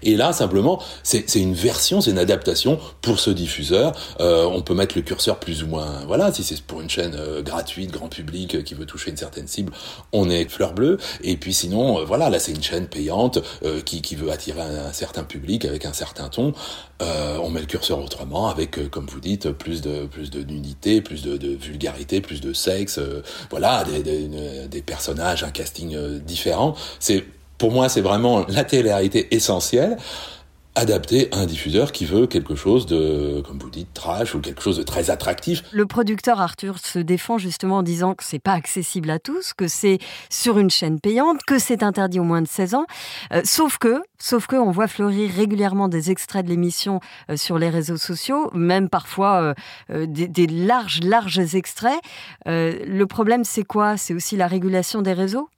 Et 0.03 0.17
là, 0.17 0.33
simplement, 0.33 0.83
c'est 1.03 1.35
une 1.37 1.55
version, 1.55 2.01
c'est 2.01 2.11
une 2.11 2.19
adaptation 2.19 2.79
pour 3.03 3.21
ce 3.21 3.31
diffuseur. 3.31 3.93
Euh, 4.21 4.45
on 4.45 4.63
peut 4.63 4.75
mettre 4.75 4.97
le 4.97 5.03
curseur 5.03 5.39
plus 5.39 5.63
ou 5.63 5.67
moins, 5.67 6.05
voilà, 6.07 6.33
si 6.33 6.45
c'est 6.45 6.61
pour 6.63 6.81
une 6.81 6.91
chaîne 6.91 7.15
euh, 7.17 7.43
gratuite, 7.43 7.91
grand 7.91 8.09
public, 8.09 8.55
euh, 8.55 8.63
qui 8.63 8.75
veut 8.75 8.87
toucher 8.87 9.11
une 9.11 9.17
certaine 9.17 9.47
cible, 9.47 9.73
on 10.13 10.29
est 10.29 10.49
fleur 10.49 10.73
bleue. 10.73 10.99
Et 11.23 11.37
puis 11.37 11.53
sinon, 11.53 12.05
voilà, 12.05 12.31
là 12.31 12.39
c'est 12.39 12.53
une 12.53 12.63
chaîne 12.63 12.87
payante 12.87 13.39
qui, 13.85 14.15
veut 14.17 14.31
attirer 14.31 14.61
un, 14.61 14.93
certain 14.93 15.23
public 15.23 15.65
avec 15.65 15.85
un 15.85 15.93
certain 15.93 16.29
ton. 16.29 16.53
on 17.01 17.51
met 17.51 17.61
le 17.61 17.67
curseur 17.67 18.03
autrement, 18.03 18.49
avec, 18.49 18.91
comme 18.91 19.07
vous 19.07 19.21
dites, 19.21 19.51
plus 19.51 19.81
de 19.81 20.07
plus 20.07 20.31
de 20.31 20.43
nudité, 20.43 21.01
plus 21.01 21.23
de, 21.23 21.49
vulgarité, 21.57 22.21
plus 22.21 22.41
de 22.41 22.53
sexe, 22.53 23.01
voilà, 23.51 23.85
des, 23.85 24.03
des, 24.03 24.29
des 24.69 24.83
personnages, 24.83 25.45
un 25.45 25.51
casting 25.51 25.97
différent. 26.21 26.75
C'est 26.99 27.25
pour 27.61 27.71
moi, 27.73 27.91
c'est 27.91 28.01
vraiment 28.01 28.47
la 28.49 28.65
télé-réalité 28.65 29.29
essentielle 29.35 29.99
adapté 30.77 31.29
à 31.33 31.41
un 31.41 31.47
diffuseur 31.47 31.93
qui 31.93 32.07
veut 32.07 32.27
quelque 32.27 32.55
chose 32.55 32.87
de, 32.87 33.43
comme 33.47 33.59
vous 33.59 33.69
dites, 33.69 33.93
trash 33.93 34.35
ou 34.35 34.41
quelque 34.41 34.63
chose 34.63 34.79
de 34.79 34.83
très 34.83 35.11
attractif. 35.11 35.63
Le 35.73 35.85
producteur 35.85 36.41
Arthur 36.41 36.79
se 36.79 36.99
défend 36.99 37.37
justement 37.37 37.79
en 37.79 37.83
disant 37.83 38.15
que 38.15 38.25
c'est 38.25 38.39
pas 38.39 38.53
accessible 38.53 39.11
à 39.11 39.19
tous, 39.19 39.53
que 39.53 39.69
c'est 39.69 39.99
sur 40.31 40.59
une 40.59 40.71
chaîne 40.71 41.01
payante, 41.01 41.43
que 41.47 41.59
c'est 41.59 41.83
interdit 41.83 42.19
au 42.19 42.25
moins 42.25 42.41
de 42.41 42.49
16 42.49 42.75
ans. 42.75 42.87
Euh, 43.33 43.43
sauf 43.45 43.77
que, 43.77 44.01
sauf 44.19 44.47
que, 44.47 44.57
on 44.57 44.71
voit 44.71 44.89
fleurir 44.89 45.31
régulièrement 45.31 45.89
des 45.89 46.11
extraits 46.11 46.47
de 46.47 46.51
l'émission 46.51 47.01
euh, 47.31 47.37
sur 47.37 47.59
les 47.59 47.69
réseaux 47.69 47.99
sociaux, 47.99 48.51
même 48.55 48.89
parfois 48.89 49.55
euh, 49.91 50.07
des, 50.07 50.29
des, 50.29 50.47
larges, 50.47 51.01
larges 51.03 51.55
extraits. 51.55 52.01
le 52.47 53.05
problème, 53.05 53.45
c'est 53.45 53.65
quoi? 53.65 53.99
C'est 53.99 54.15
aussi 54.15 54.37
la 54.37 54.47
régulation 54.47 55.03
des 55.03 55.13
réseaux? 55.13 55.49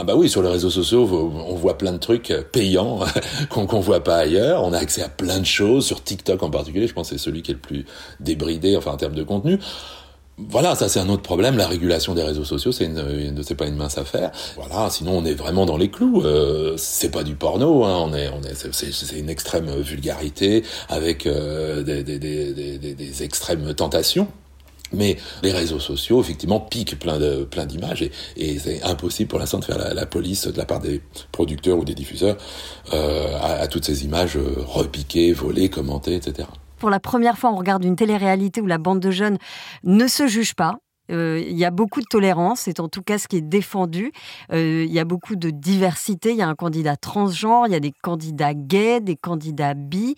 Ah 0.00 0.04
bah 0.04 0.14
oui, 0.14 0.28
sur 0.28 0.42
les 0.42 0.48
réseaux 0.48 0.70
sociaux, 0.70 1.02
on 1.02 1.54
voit 1.54 1.76
plein 1.76 1.92
de 1.92 1.98
trucs 1.98 2.32
payants 2.52 3.00
qu'on 3.50 3.66
qu'on 3.66 3.80
voit 3.80 4.04
pas 4.04 4.18
ailleurs. 4.18 4.62
On 4.62 4.72
a 4.72 4.78
accès 4.78 5.02
à 5.02 5.08
plein 5.08 5.40
de 5.40 5.46
choses, 5.46 5.84
sur 5.84 6.02
TikTok 6.04 6.42
en 6.42 6.50
particulier, 6.50 6.86
je 6.86 6.94
pense 6.94 7.10
que 7.10 7.16
c'est 7.18 7.22
celui 7.22 7.42
qui 7.42 7.50
est 7.50 7.54
le 7.54 7.60
plus 7.60 7.84
débridé, 8.20 8.76
enfin 8.76 8.92
en 8.92 8.96
termes 8.96 9.16
de 9.16 9.24
contenu. 9.24 9.58
Voilà, 10.38 10.76
ça 10.76 10.88
c'est 10.88 11.00
un 11.00 11.08
autre 11.08 11.22
problème. 11.22 11.56
La 11.56 11.66
régulation 11.66 12.14
des 12.14 12.22
réseaux 12.22 12.44
sociaux, 12.44 12.70
c'est 12.70 12.86
pas 13.56 13.66
une 13.66 13.74
mince 13.74 13.98
affaire. 13.98 14.30
Voilà, 14.56 14.88
sinon 14.88 15.18
on 15.18 15.24
est 15.24 15.34
vraiment 15.34 15.66
dans 15.66 15.76
les 15.76 15.90
clous. 15.90 16.22
Euh, 16.24 16.74
c'est 16.76 17.10
pas 17.10 17.24
du 17.24 17.34
porno, 17.34 17.84
hein. 17.84 17.96
on 18.06 18.14
est, 18.14 18.28
on 18.28 18.42
est, 18.42 18.54
c'est 18.54 19.18
une 19.18 19.30
extrême 19.30 19.68
vulgarité 19.80 20.62
avec 20.88 21.26
euh, 21.26 21.82
des, 21.82 22.04
des, 22.04 22.20
des, 22.20 22.78
des, 22.78 23.22
extrêmes 23.24 23.74
tentations. 23.74 24.28
Mais 24.92 25.16
les 25.42 25.52
réseaux 25.52 25.80
sociaux, 25.80 26.20
effectivement, 26.20 26.60
piquent 26.60 26.98
plein 26.98 27.66
d'images 27.66 28.02
et, 28.36 28.58
c'est 28.58 28.82
impossible 28.82 29.28
pour 29.28 29.38
l'instant 29.38 29.58
de 29.58 29.64
faire 29.64 29.78
la, 29.78 30.06
police 30.06 30.46
de 30.46 30.56
la 30.56 30.64
part 30.64 30.80
des 30.80 31.00
producteurs 31.32 31.78
ou 31.78 31.84
des 31.84 31.94
diffuseurs 31.94 32.36
euh, 32.92 33.38
à, 33.40 33.66
toutes 33.68 33.84
ces 33.84 34.04
images 34.04 34.36
euh, 34.36 34.54
repiquées, 34.66 35.32
volées, 35.32 35.68
commentées, 35.68 36.14
etc. 36.14 36.48
Pour 36.78 36.90
la 36.90 37.00
première 37.00 37.36
fois, 37.38 37.50
on 37.50 37.56
regarde 37.56 37.84
une 37.84 37.96
télé-réalité 37.96 38.60
où 38.60 38.66
la 38.66 38.78
bande 38.78 39.00
de 39.00 39.10
jeunes 39.10 39.38
ne 39.84 40.06
se 40.06 40.26
juge 40.26 40.54
pas, 40.54 40.78
Euh, 41.10 41.42
il 41.44 41.56
y 41.56 41.64
a 41.64 41.70
beaucoup 41.70 42.00
de 42.00 42.06
tolérance, 42.08 42.60
c'est 42.60 42.80
en 42.80 42.88
tout 42.88 43.02
cas 43.02 43.18
ce 43.18 43.28
qui 43.28 43.36
est 43.36 43.40
défendu. 43.40 44.12
Euh, 44.52 44.84
il 44.86 44.92
y 44.92 44.98
a 44.98 45.04
beaucoup 45.04 45.36
de 45.36 45.50
diversité. 45.50 46.30
Il 46.30 46.36
y 46.36 46.42
a 46.42 46.48
un 46.48 46.54
candidat 46.54 46.96
transgenre, 46.96 47.66
il 47.66 47.72
y 47.72 47.76
a 47.76 47.80
des 47.80 47.92
candidats 48.02 48.54
gays, 48.54 49.00
des 49.00 49.16
candidats 49.16 49.74
bi. 49.74 50.16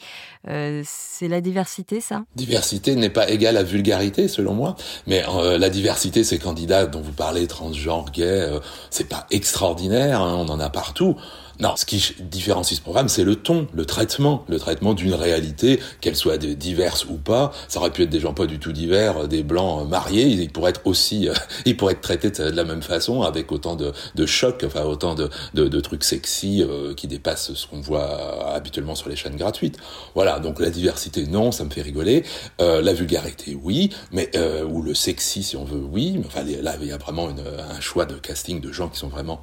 Euh, 0.49 0.83
c'est 0.85 1.29
la 1.29 1.41
diversité, 1.41 2.01
ça? 2.01 2.23
Diversité 2.35 2.97
n'est 2.97 3.11
pas 3.11 3.29
égale 3.31 3.57
à 3.57 3.63
vulgarité, 3.63 4.29
selon 4.29 4.55
moi. 4.55 4.77
Mais 5.07 5.23
la 5.59 5.71
diversité, 5.71 6.25
ces 6.25 6.39
candidats 6.39 6.87
dont 6.87 7.01
vous 7.01 7.13
parlez, 7.13 7.47
transgenre, 7.47 8.11
gay, 8.11 8.49
c'est 8.91 9.09
pas 9.09 9.27
extraordinaire. 9.31 10.21
Hein, 10.21 10.37
on 10.39 10.49
en 10.49 10.61
a 10.61 10.71
partout. 10.71 11.17
Non, 11.61 11.77
ce 11.77 11.85
qui 11.85 12.15
différencie 12.21 12.79
ce 12.79 12.83
programme, 12.83 13.11
c'est 13.11 13.23
le 13.23 13.37
ton, 13.37 13.67
le 13.75 13.85
traitement, 13.85 14.47
le 14.49 14.59
traitement 14.59 14.95
d'une 14.95 15.13
réalité, 15.13 15.79
qu'elle 16.01 16.17
soit 16.17 16.39
diverse 16.39 17.05
ou 17.05 17.17
pas. 17.17 17.53
Ça 17.69 17.81
aurait 17.81 17.91
pu 17.91 18.03
être 18.03 18.09
des 18.11 18.21
gens 18.21 18.33
pas 18.33 18.47
du 18.47 18.59
tout 18.59 18.73
divers, 18.73 19.25
euh, 19.25 19.27
des 19.27 19.43
blancs 19.43 19.83
euh, 19.83 19.85
mariés, 19.85 20.25
ils 20.25 20.51
pourraient 20.51 20.71
être 20.71 20.81
aussi, 20.87 21.29
euh, 21.29 21.35
ils 21.67 21.77
pourraient 21.77 21.93
être 21.93 22.01
traités 22.01 22.31
de 22.31 22.45
la 22.51 22.65
même 22.65 22.81
façon, 22.81 23.21
avec 23.23 23.53
autant 23.53 23.77
de, 23.77 23.93
de 24.15 24.27
chocs, 24.27 24.65
enfin 24.67 24.85
autant 24.85 25.15
de, 25.15 25.81
trucs 25.81 26.05
sexy 26.05 26.65
qui 26.97 27.09
dépassent 27.09 27.55
ce 27.55 27.67
qu'on 27.67 27.81
voit 27.81 28.55
habituellement 28.55 28.95
sur 28.95 29.09
les 29.09 29.17
chaînes 29.17 29.37
gratuites. 29.37 29.79
Voilà, 30.15 30.39
donc 30.39 30.61
la 30.61 30.71
diversité, 30.71 31.27
non, 31.27 31.53
ça 31.53 31.65
me 31.65 31.71
fait 31.71 31.83
rigoler. 31.83 32.25
la 32.59 32.93
vulgarité, 32.93 33.57
oui, 33.61 33.91
mais 34.13 34.31
ou 34.69 34.83
le 34.83 34.95
sexy, 34.95 35.43
si 35.43 35.57
on 35.57 35.65
veut, 35.65 35.81
oui. 35.81 36.17
Mais 36.19 36.27
enfin, 36.27 36.43
là, 36.63 36.77
il 36.81 36.87
y 36.87 36.93
a 36.93 36.99
vraiment 36.99 37.29
un 37.29 37.81
choix 37.81 38.05
de 38.05 38.15
casting 38.15 38.61
de 38.61 38.73
gens 38.73 38.89
qui 38.89 38.99
sont 38.99 39.09
vraiment 39.09 39.41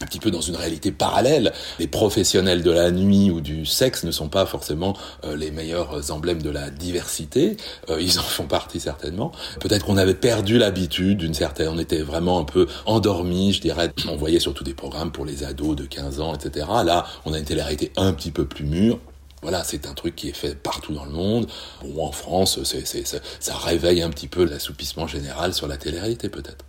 un 0.00 0.06
petit 0.06 0.18
peu 0.18 0.30
dans 0.30 0.40
une 0.40 0.56
réalité 0.56 0.92
parallèle. 0.92 1.52
Les 1.78 1.86
professionnels 1.86 2.62
de 2.62 2.70
la 2.70 2.90
nuit 2.90 3.30
ou 3.30 3.40
du 3.40 3.64
sexe 3.64 4.04
ne 4.04 4.10
sont 4.10 4.28
pas 4.28 4.46
forcément 4.46 4.96
euh, 5.24 5.36
les 5.36 5.50
meilleurs 5.50 6.10
emblèmes 6.10 6.42
de 6.42 6.50
la 6.50 6.70
diversité. 6.70 7.56
Euh, 7.88 8.00
ils 8.00 8.18
en 8.18 8.22
font 8.22 8.46
partie 8.46 8.80
certainement. 8.80 9.32
Peut-être 9.60 9.86
qu'on 9.86 9.96
avait 9.96 10.14
perdu 10.14 10.58
l'habitude 10.58 11.18
d'une 11.18 11.34
certaine... 11.34 11.68
On 11.68 11.78
était 11.78 12.02
vraiment 12.02 12.38
un 12.38 12.44
peu 12.44 12.66
endormi, 12.84 13.52
je 13.52 13.60
dirais. 13.60 13.90
On 14.08 14.16
voyait 14.16 14.40
surtout 14.40 14.64
des 14.64 14.74
programmes 14.74 15.12
pour 15.12 15.24
les 15.24 15.44
ados 15.44 15.76
de 15.76 15.84
15 15.84 16.20
ans, 16.20 16.34
etc. 16.34 16.66
Là, 16.84 17.06
on 17.24 17.32
a 17.32 17.38
une 17.38 17.44
télé-réalité 17.44 17.92
un 17.96 18.12
petit 18.12 18.30
peu 18.30 18.44
plus 18.44 18.64
mûre. 18.64 18.98
Voilà, 19.42 19.64
c'est 19.64 19.86
un 19.86 19.94
truc 19.94 20.16
qui 20.16 20.28
est 20.28 20.36
fait 20.36 20.54
partout 20.54 20.92
dans 20.92 21.04
le 21.04 21.12
monde. 21.12 21.46
Bon, 21.82 22.06
en 22.06 22.12
France, 22.12 22.58
c'est, 22.64 22.84
ça, 23.06 23.18
ça 23.40 23.54
réveille 23.56 24.02
un 24.02 24.10
petit 24.10 24.28
peu 24.28 24.44
l'assoupissement 24.44 25.06
général 25.06 25.54
sur 25.54 25.68
la 25.68 25.76
télé-réalité 25.76 26.28
peut-être. 26.28 26.65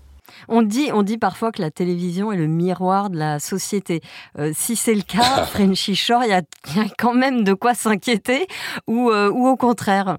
On 0.48 0.62
dit, 0.62 0.90
on 0.94 1.04
dit 1.04 1.18
parfois 1.18 1.52
que 1.52 1.62
la 1.62 1.72
télévision 1.72 2.32
est 2.32 2.38
le 2.38 2.48
miroir 2.48 3.10
de 3.10 3.18
la 3.18 3.40
société. 3.40 4.02
Euh, 4.38 4.52
si 4.56 4.76
c'est 4.76 4.96
le 4.96 5.02
cas, 5.02 5.46
Frenchy 5.46 5.96
Shore, 5.96 6.24
il 6.24 6.30
y, 6.30 6.34
a 6.34 6.42
quand 6.98 7.14
même 7.14 7.44
de 7.44 7.54
quoi 7.54 7.74
s'inquiéter 7.74 8.48
ou, 8.88 9.10
euh, 9.10 9.30
ou 9.30 9.48
au 9.48 9.58
contraire 9.58 10.18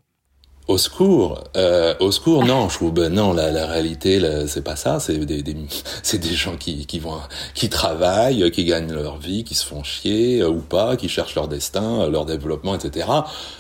au 0.68 0.76
secours, 0.76 1.44
euh, 1.56 1.94
au 1.98 2.12
secours, 2.12 2.44
non, 2.44 2.68
je 2.68 2.74
trouve, 2.74 2.92
ben 2.92 3.10
non, 3.10 3.32
la, 3.32 3.50
la 3.50 3.66
réalité, 3.66 4.20
c'est 4.46 4.62
pas 4.62 4.76
ça, 4.76 5.00
c'est 5.00 5.16
des, 5.16 5.42
des 5.42 5.56
c'est 6.02 6.18
des 6.18 6.34
gens 6.34 6.56
qui, 6.56 6.84
qui 6.84 6.98
vont, 6.98 7.16
qui 7.54 7.70
travaillent, 7.70 8.50
qui 8.50 8.66
gagnent 8.66 8.92
leur 8.92 9.16
vie, 9.16 9.44
qui 9.44 9.54
se 9.54 9.64
font 9.64 9.82
chier 9.82 10.40
euh, 10.40 10.50
ou 10.50 10.60
pas, 10.60 10.96
qui 10.96 11.08
cherchent 11.08 11.34
leur 11.34 11.48
destin, 11.48 12.02
euh, 12.02 12.10
leur 12.10 12.26
développement, 12.26 12.74
etc. 12.74 13.06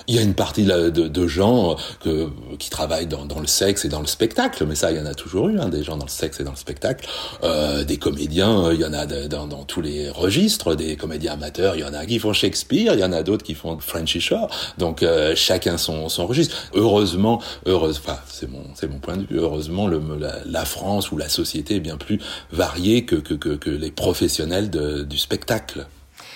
Il 0.06 0.16
y 0.16 0.18
a 0.18 0.22
une 0.22 0.34
partie 0.34 0.64
de, 0.64 0.90
de, 0.90 1.26
gens 1.26 1.76
que, 2.04 2.28
qui 2.58 2.68
travaillent 2.68 3.06
dans, 3.06 3.24
dans, 3.24 3.40
le 3.40 3.46
sexe 3.46 3.86
et 3.86 3.88
dans 3.88 4.00
le 4.00 4.06
spectacle, 4.06 4.66
mais 4.66 4.74
ça, 4.74 4.90
il 4.90 4.98
y 4.98 5.00
en 5.00 5.06
a 5.06 5.14
toujours 5.14 5.48
eu, 5.48 5.58
hein, 5.58 5.70
des 5.70 5.82
gens 5.82 5.96
dans 5.96 6.04
le 6.04 6.10
sexe 6.10 6.40
et 6.40 6.44
dans 6.44 6.50
le 6.50 6.56
spectacle, 6.56 7.08
euh, 7.42 7.84
des 7.84 7.96
comédiens, 7.96 8.70
il 8.72 8.80
y 8.80 8.84
en 8.84 8.92
a 8.92 9.06
dans, 9.06 9.46
dans, 9.46 9.64
tous 9.64 9.80
les 9.80 10.10
registres, 10.10 10.74
des 10.74 10.96
comédiens 10.96 11.32
amateurs, 11.32 11.74
il 11.74 11.80
y 11.80 11.84
en 11.84 11.94
a 11.94 12.04
qui 12.04 12.18
font 12.18 12.34
Shakespeare, 12.34 12.92
il 12.92 13.00
y 13.00 13.04
en 13.04 13.12
a 13.12 13.22
d'autres 13.22 13.44
qui 13.44 13.54
font 13.54 13.78
Frenchy 13.78 14.20
Shore, 14.20 14.50
donc 14.76 15.04
chacun 15.34 15.78
son, 15.78 16.10
son 16.10 16.26
registre. 16.26 16.54
Heureusement, 16.98 17.40
heureuse, 17.66 18.00
enfin, 18.04 18.18
c'est 18.26 18.50
mon, 18.50 18.64
c'est 18.74 18.88
mon 18.88 18.98
point 18.98 19.16
de 19.16 19.26
vue. 19.26 19.38
Heureusement, 19.38 19.86
le, 19.86 20.00
la, 20.46 20.64
France 20.64 21.12
ou 21.12 21.16
la 21.16 21.28
société 21.28 21.76
est 21.76 21.80
bien 21.80 21.96
plus 21.96 22.18
variée 22.52 23.04
que, 23.04 23.16
que, 23.16 23.70
les 23.70 23.90
professionnels 23.90 24.70
du 24.70 25.18
spectacle. 25.18 25.86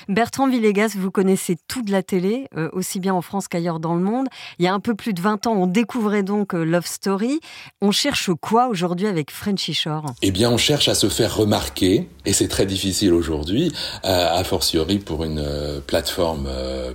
Bertrand 0.09 0.49
Villegas, 0.49 0.95
vous 0.97 1.11
connaissez 1.11 1.57
tout 1.69 1.83
de 1.83 1.93
la 1.93 2.03
télé, 2.03 2.49
euh, 2.57 2.69
aussi 2.73 3.01
bien 3.01 3.15
en 3.15 3.23
France 3.23 3.49
qu'ailleurs 3.49 3.81
dans 3.81 3.95
le 3.95 4.03
monde. 4.03 4.27
Il 4.59 4.65
y 4.65 4.69
a 4.69 4.75
un 4.75 4.81
peu 4.81 4.95
plus 4.95 5.15
de 5.15 5.21
20 5.21 5.47
ans, 5.47 5.55
on 5.55 5.67
découvrait 5.67 6.23
donc 6.23 6.55
euh, 6.55 6.65
Love 6.65 6.87
Story. 6.87 7.41
On 7.81 7.93
cherche 7.93 8.31
quoi 8.41 8.69
aujourd'hui 8.69 9.07
avec 9.07 9.31
Frenchy 9.31 9.75
Shore? 9.75 10.07
Eh 10.23 10.31
bien, 10.31 10.51
on 10.51 10.57
cherche 10.57 10.89
à 10.89 10.95
se 10.95 11.09
faire 11.09 11.37
remarquer, 11.37 12.09
et 12.27 12.33
c'est 12.33 12.49
très 12.49 12.67
difficile 12.67 13.13
aujourd'hui, 13.13 13.73
a 14.03 14.43
fortiori 14.45 14.99
pour 14.99 15.25
une 15.25 15.39
euh, 15.39 15.81
plateforme 15.81 16.49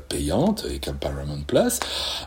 payante, 0.10 0.66
comme 0.84 0.98
Paramount 0.98 1.44
Plus. 1.48 1.80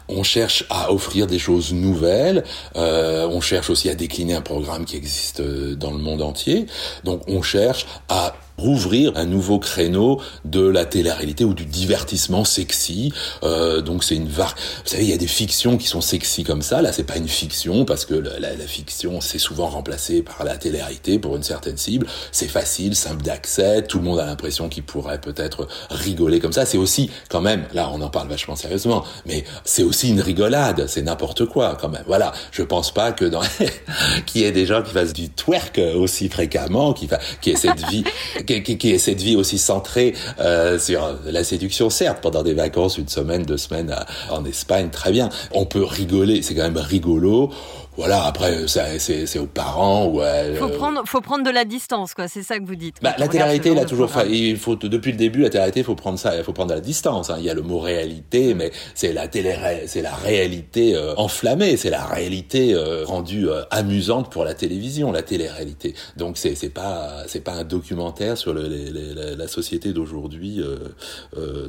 On 0.09 0.23
cherche 0.23 0.65
à 0.71 0.93
offrir 0.93 1.27
des 1.27 1.39
choses 1.39 1.73
nouvelles, 1.73 2.45
on 2.75 3.41
cherche 3.41 3.71
aussi 3.71 3.89
à 3.89 3.95
décliner 3.95 4.35
un 4.35 4.41
programme 4.41 4.85
qui 4.85 4.97
existe 4.97 5.43
dans 5.43 5.91
le 5.91 5.99
monde 5.99 6.23
entier. 6.23 6.67
Donc, 7.05 7.23
on 7.29 7.43
cherche 7.43 7.87
à 8.09 8.35
rouvrir 8.61 9.13
un 9.17 9.25
nouveau 9.25 9.59
créneau 9.59 10.21
de 10.45 10.61
la 10.61 10.85
télé-réalité 10.85 11.45
ou 11.45 11.55
du 11.55 11.65
divertissement 11.65 12.45
sexy. 12.45 13.13
Euh, 13.43 13.81
donc 13.81 14.05
c'est 14.05 14.17
une 14.17 14.29
var... 14.29 14.55
Vous 14.85 14.91
savez, 14.91 15.05
il 15.05 15.11
y 15.11 15.15
a 15.15 15.19
des 15.19 15.27
fictions 15.27 15.79
qui 15.79 15.87
sont 15.87 16.03
sexy 16.03 16.45
comme 16.45 16.63
ça. 16.63 16.83
Là, 16.83 16.93
c'est 16.93 17.05
pas 17.05 17.17
une 17.17 17.29
fiction 17.29 17.85
parce 17.85 18.05
que 18.05 18.15
la, 18.15 18.39
la, 18.39 18.67
fiction 18.67 19.21
c'est 19.21 19.39
souvent 19.39 19.69
remplacé 19.69 20.23
par 20.23 20.45
la 20.45 20.57
télé-réalité 20.57 21.19
pour 21.19 21.37
une 21.37 21.43
certaine 21.43 21.77
cible. 21.77 22.07
C'est 22.33 22.49
facile, 22.49 22.95
simple 22.95 23.23
d'accès. 23.23 23.83
Tout 23.83 23.99
le 23.99 24.05
monde 24.05 24.19
a 24.19 24.27
l'impression 24.27 24.69
qu'il 24.69 24.83
pourrait 24.83 25.21
peut-être 25.21 25.67
rigoler 25.91 26.39
comme 26.39 26.53
ça. 26.53 26.67
C'est 26.67 26.79
aussi 26.79 27.11
quand 27.31 27.41
même, 27.41 27.65
là, 27.73 27.91
on 27.93 28.01
en 28.03 28.11
parle 28.11 28.29
vachement 28.29 28.57
sérieusement, 28.57 29.05
mais 29.27 29.45
c'est 29.65 29.83
aussi 29.83 30.11
une 30.11 30.21
rigolade. 30.21 30.87
C'est 30.87 31.03
n'importe 31.03 31.47
quoi 31.47 31.77
quand 31.81 31.89
même. 31.89 32.05
Voilà. 32.07 32.33
Je 32.53 32.63
pense 32.63 32.93
pas 32.93 33.13
que 33.13 33.25
dans 33.25 33.43
qu'il 34.27 34.43
y 34.43 34.45
ait 34.45 34.53
des 34.53 34.67
gens 34.67 34.83
qui 34.83 34.93
fassent 34.93 35.15
du 35.15 35.31
twerk 35.31 35.81
aussi 35.95 36.29
fréquemment, 36.29 36.93
qui, 36.93 37.09
fa... 37.09 37.19
qui 37.41 37.51
aient 37.51 37.57
cette 37.57 37.81
vie 37.89 38.05
qui, 38.59 38.91
est 38.91 38.99
cette 38.99 39.21
vie 39.21 39.37
aussi 39.37 39.59
centrée 39.59 40.15
euh, 40.41 40.79
sur 40.79 41.17
la 41.25 41.45
séduction, 41.45 41.91
certes, 41.91 42.19
pendant 42.21 42.43
des 42.43 42.55
vacances, 42.55 42.99
une 42.99 43.09
semaine, 43.09 43.43
deux 43.43 43.57
semaines 43.57 43.95
en 44.31 44.45
Espagne, 44.45 44.91
très 44.91 45.13
bien. 45.13 45.29
On 45.53 45.67
peut 45.67 45.85
rigoler, 45.85 46.43
c'est 46.43 46.55
quand 46.55 46.63
même 46.63 46.77
rigolo 46.77 47.51
voilà, 48.01 48.25
après, 48.25 48.67
c'est 48.67 49.39
aux 49.39 49.45
parents. 49.45 50.07
Ouais, 50.07 50.55
faut, 50.55 50.69
prendre, 50.69 51.03
faut 51.05 51.21
prendre 51.21 51.45
de 51.45 51.51
la 51.51 51.67
distance, 51.67 52.15
quoi. 52.15 52.29
C'est 52.29 52.43
ça 52.43 52.59
que 52.59 52.65
vous 52.65 52.75
dites. 52.75 52.97
Bah, 53.03 53.15
la 53.19 53.29
télé-réalité, 53.29 53.73
il 53.73 53.79
a 53.79 53.85
toujours. 53.85 54.11
Il 54.27 54.57
faut 54.57 54.75
depuis 54.75 55.13
le 55.13 55.19
début, 55.19 55.43
la 55.43 55.51
télé-réalité, 55.51 55.81
il 55.81 55.85
faut 55.85 55.97
prendre 55.97 56.19
ça. 56.19 56.35
Il 56.35 56.43
faut 56.43 56.55
prendre 56.55 56.71
de 56.71 56.77
la 56.77 56.81
distance. 56.81 57.29
Hein. 57.29 57.37
Il 57.41 57.45
y 57.45 57.51
a 57.51 57.55
le 57.55 57.61
mot 57.61 57.79
réalité, 57.79 58.55
mais 58.55 58.73
c'est 58.95 59.13
la 59.13 59.29
télé, 59.29 59.55
c'est 59.87 60.01
la 60.01 60.15
réalité 60.15 60.97
euh, 60.97 61.15
enflammée. 61.17 61.77
C'est 61.77 61.91
la 61.91 62.07
réalité 62.07 62.73
euh, 62.73 63.05
rendue 63.05 63.51
euh, 63.51 63.65
amusante 63.71 64.33
pour 64.33 64.45
la 64.45 64.55
télévision, 64.55 65.13
la 65.13 65.23
télé-réalité. 65.23 65.95
Donc 66.17 66.39
c'est 66.39 66.55
c'est 66.55 66.71
pas 66.71 67.25
c'est 67.27 67.45
pas 67.45 67.53
un 67.53 67.65
documentaire 67.65 68.39
sur 68.39 68.55
le, 68.55 68.67
la 69.37 69.47
société 69.47 69.93
d'aujourd'hui. 69.93 70.65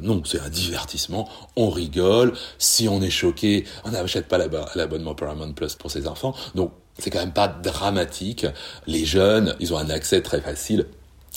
non, 0.00 0.22
c'est 0.24 0.40
un 0.40 0.48
divertissement. 0.48 1.28
On 1.56 1.68
rigole. 1.68 2.32
Si 2.56 2.88
on 2.88 3.02
est 3.02 3.10
choqué, 3.10 3.64
on 3.84 3.90
n'achète 3.90 4.28
pas 4.28 4.38
l'abonnement 4.38 5.14
Paramount 5.14 5.52
Plus 5.52 5.74
pour 5.74 5.90
ses 5.90 6.08
enfants 6.08 6.21
donc 6.54 6.72
c'est 6.98 7.10
quand 7.10 7.20
même 7.20 7.32
pas 7.32 7.48
dramatique. 7.48 8.46
Les 8.86 9.04
jeunes, 9.04 9.56
ils 9.60 9.72
ont 9.72 9.78
un 9.78 9.90
accès 9.90 10.20
très 10.22 10.40
facile 10.40 10.86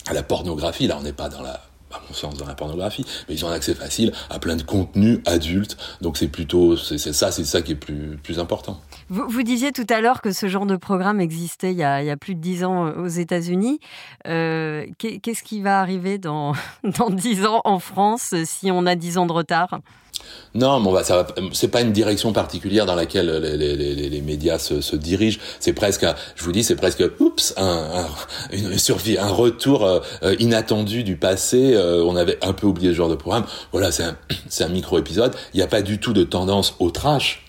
à 0.07 0.13
la 0.13 0.23
pornographie. 0.23 0.87
Là, 0.87 0.97
on 0.99 1.03
n'est 1.03 1.13
pas 1.13 1.29
dans 1.29 1.41
la 1.41 1.61
à 1.95 2.01
mon 2.07 2.13
sens 2.13 2.37
dans 2.37 2.45
la 2.45 2.55
pornographie, 2.55 3.05
mais 3.27 3.35
ils 3.35 3.45
ont 3.45 3.49
un 3.49 3.53
accès 3.53 3.73
facile 3.73 4.11
à 4.29 4.39
plein 4.39 4.55
de 4.55 4.63
contenus 4.63 5.19
adultes. 5.25 5.77
Donc 6.01 6.17
c'est 6.17 6.27
plutôt 6.27 6.77
c'est 6.77 6.97
ça, 6.97 7.31
c'est 7.31 7.45
ça 7.45 7.61
qui 7.61 7.73
est 7.73 7.75
plus 7.75 8.17
plus 8.23 8.39
important. 8.39 8.79
Vous, 9.09 9.27
vous, 9.27 9.43
disiez 9.43 9.71
tout 9.71 9.85
à 9.89 10.01
l'heure 10.01 10.21
que 10.21 10.31
ce 10.31 10.47
genre 10.47 10.65
de 10.65 10.75
programme 10.75 11.19
existait 11.19 11.71
il 11.71 11.77
y 11.77 11.83
a, 11.83 12.01
il 12.01 12.07
y 12.07 12.11
a 12.11 12.17
plus 12.17 12.35
de 12.35 12.41
dix 12.41 12.63
ans 12.63 12.89
aux 12.89 13.07
États-Unis. 13.07 13.79
Euh, 14.27 14.85
qu'est-ce 14.97 15.43
qui 15.43 15.61
va 15.61 15.79
arriver 15.79 16.17
dans 16.17 16.53
dans 16.97 17.09
dix 17.09 17.45
ans 17.45 17.61
en 17.65 17.79
France 17.79 18.33
si 18.45 18.71
on 18.71 18.85
a 18.85 18.95
dix 18.95 19.17
ans 19.17 19.25
de 19.25 19.31
retard? 19.33 19.79
Non, 20.53 20.79
mais 20.79 21.03
ça 21.03 21.27
c'est 21.51 21.67
pas 21.67 21.81
une 21.81 21.91
direction 21.91 22.31
particulière 22.31 22.85
dans 22.85 22.95
laquelle 22.95 23.29
les, 23.29 23.75
les, 23.75 24.09
les 24.09 24.21
médias 24.21 24.57
se, 24.57 24.79
se 24.79 24.95
dirigent. 24.95 25.39
C'est 25.59 25.73
presque, 25.73 26.05
je 26.35 26.43
vous 26.43 26.51
dis, 26.51 26.63
c'est 26.63 26.77
presque, 26.77 27.03
oups, 27.19 27.53
un, 27.57 27.65
un, 27.65 28.07
une 28.53 28.77
survie, 28.77 29.17
un 29.17 29.29
retour 29.29 29.85
euh, 29.85 29.99
inattendu 30.39 31.03
du 31.03 31.17
passé. 31.17 31.73
Euh, 31.85 32.03
on 32.03 32.15
avait 32.15 32.37
un 32.43 32.53
peu 32.53 32.67
oublié 32.67 32.89
ce 32.91 32.95
genre 32.95 33.09
de 33.09 33.15
programme. 33.15 33.45
Voilà, 33.71 33.91
c'est 33.91 34.03
un, 34.03 34.17
c'est 34.49 34.63
un 34.63 34.69
micro 34.69 34.97
épisode. 34.97 35.33
Il 35.53 35.57
n'y 35.57 35.63
a 35.63 35.67
pas 35.67 35.81
du 35.81 35.99
tout 35.99 36.13
de 36.13 36.23
tendance 36.23 36.75
au 36.79 36.91
trash 36.91 37.41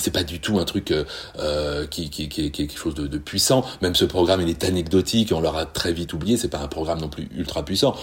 c'est 0.00 0.12
pas 0.12 0.22
du 0.22 0.38
tout 0.38 0.60
un 0.60 0.64
truc 0.64 0.92
euh, 0.92 1.02
euh 1.40 1.84
qui, 1.86 2.04
est 2.04 2.50
quelque 2.50 2.78
chose 2.78 2.94
de, 2.94 3.18
puissant. 3.18 3.64
Même 3.82 3.96
ce 3.96 4.04
programme, 4.04 4.40
il 4.40 4.48
est 4.48 4.62
anecdotique, 4.62 5.32
on 5.34 5.40
l'aura 5.40 5.66
très 5.66 5.92
vite 5.92 6.12
oublié. 6.12 6.36
C'est 6.36 6.46
pas 6.46 6.60
un 6.60 6.68
programme 6.68 7.00
non 7.00 7.08
plus 7.08 7.28
ultra 7.36 7.64
puissant. 7.64 7.96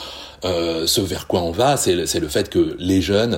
Ce 0.44 1.00
vers 1.00 1.26
quoi 1.28 1.42
on 1.42 1.52
va, 1.52 1.78
c'est 1.78 1.96
le, 1.96 2.28
fait 2.28 2.50
que 2.50 2.76
les 2.80 3.02
jeunes 3.02 3.38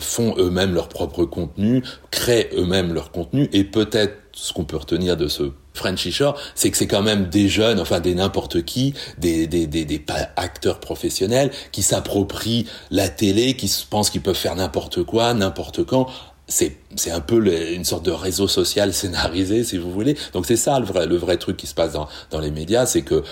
font 0.00 0.34
eux-mêmes 0.38 0.74
leur 0.74 0.88
propre 0.88 1.24
contenu, 1.24 1.84
créent 2.10 2.50
eux-mêmes 2.56 2.92
leur 2.92 3.12
contenu, 3.12 3.48
et 3.52 3.62
peut-être 3.62 4.16
ce 4.32 4.52
qu'on 4.52 4.64
peut 4.64 4.76
retenir 4.76 5.16
de 5.16 5.28
ce 5.28 5.52
Frenchy 5.74 6.12
Shore, 6.12 6.38
c'est 6.54 6.70
que 6.70 6.76
c'est 6.76 6.86
quand 6.86 7.02
même 7.02 7.28
des 7.28 7.48
jeunes, 7.48 7.80
enfin 7.80 8.00
des 8.00 8.14
n'importe 8.14 8.62
qui, 8.62 8.94
des, 9.18 9.46
des, 9.46 9.66
des, 9.66 9.84
des 9.84 10.02
acteurs 10.36 10.80
professionnels 10.80 11.50
qui 11.72 11.82
s'approprient 11.82 12.66
la 12.90 13.08
télé, 13.08 13.54
qui 13.54 13.70
pensent 13.90 14.10
qu'ils 14.10 14.22
peuvent 14.22 14.36
faire 14.36 14.54
n'importe 14.54 15.02
quoi, 15.02 15.34
n'importe 15.34 15.84
quand, 15.84 16.06
c'est 16.46 16.76
c'est 16.96 17.10
un 17.10 17.20
peu 17.20 17.44
une 17.72 17.84
sorte 17.84 18.04
de 18.04 18.10
réseau 18.10 18.48
social 18.48 18.92
scénarisé, 18.92 19.64
si 19.64 19.78
vous 19.78 19.90
voulez. 19.90 20.16
Donc 20.32 20.46
c'est 20.46 20.56
ça 20.56 20.78
le 20.78 20.86
vrai, 20.86 21.06
le 21.06 21.16
vrai 21.16 21.36
truc 21.36 21.56
qui 21.56 21.66
se 21.66 21.74
passe 21.74 21.92
dans, 21.92 22.08
dans 22.30 22.40
les 22.40 22.50
médias, 22.50 22.86
c'est 22.86 23.02
que 23.02 23.22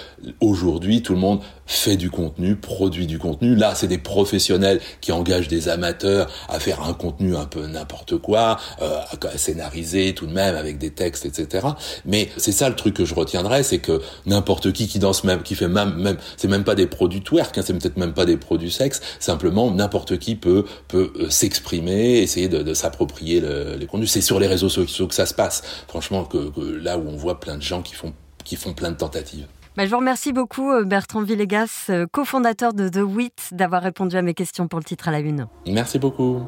aujourd'hui 0.40 1.02
tout 1.02 1.14
le 1.14 1.21
monde 1.21 1.40
fait 1.66 1.97
du 1.97 2.11
contenu, 2.11 2.57
produit 2.57 3.07
du 3.07 3.19
contenu. 3.19 3.54
Là, 3.54 3.75
c'est 3.75 3.87
des 3.87 3.99
professionnels 3.99 4.81
qui 5.00 5.12
engagent 5.12 5.49
des 5.49 5.69
amateurs 5.69 6.28
à 6.49 6.59
faire 6.59 6.83
un 6.83 6.92
contenu 6.92 7.37
un 7.37 7.47
peu 7.47 7.66
n'importe 7.66 8.19
quoi, 8.19 8.59
euh, 8.83 8.99
à 9.23 9.38
scénariser 9.38 10.14
tout 10.14 10.26
de 10.26 10.33
même 10.33 10.54
avec 10.54 10.78
des 10.78 10.90
textes, 10.90 11.25
etc. 11.25 11.66
Mais 12.04 12.28
c'est 12.37 12.52
ça 12.52 12.69
le 12.69 12.75
truc 12.75 12.95
que 12.95 13.04
je 13.04 13.14
retiendrai, 13.14 13.62
c'est 13.62 13.78
que 13.78 14.02
n'importe 14.26 14.73
qui 14.73 14.87
qui 14.87 14.99
danse 14.99 15.25
même, 15.25 15.42
qui 15.42 15.54
fait 15.54 15.69
même, 15.69 15.95
même, 15.95 16.16
c'est 16.37 16.49
même 16.49 16.64
pas 16.64 16.75
des 16.75 16.87
produits 16.87 17.23
twerk, 17.23 17.57
hein, 17.57 17.62
c'est 17.64 17.73
peut-être 17.73 17.97
même 17.97 18.12
pas 18.12 18.26
des 18.26 18.37
produits 18.37 18.71
sexe. 18.71 19.00
Simplement, 19.19 19.71
n'importe 19.71 20.19
qui 20.19 20.35
peut 20.35 20.64
peut 20.88 21.12
euh, 21.16 21.31
s'exprimer, 21.31 22.19
essayer 22.19 22.49
de, 22.49 22.62
de 22.62 22.75
s'approprier 22.75 23.40
le, 23.40 23.51
les 23.78 23.87
contenus. 23.87 24.11
C'est 24.11 24.21
sur 24.21 24.40
les 24.40 24.47
réseaux 24.47 24.68
sociaux 24.68 25.06
que 25.06 25.14
ça 25.14 25.26
se 25.26 25.35
passe. 25.35 25.62
Franchement, 25.88 26.25
que, 26.25 26.50
que 26.50 26.61
là 26.61 26.99
où 26.99 27.09
on 27.09 27.16
voit 27.16 27.40
plein 27.40 27.56
de 27.56 27.62
gens 27.62 27.82
qui 27.82 27.94
font 27.94 28.12
qui 28.44 28.56
font 28.56 28.73
plein 28.73 28.90
de 28.90 28.97
tentatives. 28.97 29.47
Bah, 29.76 29.87
je 29.87 29.90
vous 29.90 29.97
remercie 29.97 30.32
beaucoup, 30.32 30.71
euh, 30.71 30.85
Bertrand 30.85 31.23
Villegas, 31.23 31.87
euh, 31.88 32.06
cofondateur 32.11 32.75
de 32.75 32.88
The 32.88 33.02
Wit, 33.02 33.50
d'avoir 33.52 33.82
répondu 33.82 34.16
à 34.16 34.23
mes 34.23 34.35
questions 34.35 34.68
pour 34.68 34.78
le 34.78 34.85
titre 34.85 35.09
à 35.09 35.12
la 35.12 35.21
une. 35.21 35.47
Merci 35.66 35.99
beaucoup. 35.99 36.42